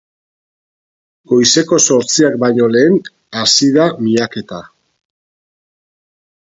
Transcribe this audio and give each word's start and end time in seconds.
Goizeko 1.33 1.79
zortziak 1.83 2.39
baino 2.45 2.71
lehen 2.77 2.99
hasi 3.43 3.71
da 3.79 3.87
miaketa. 4.09 4.65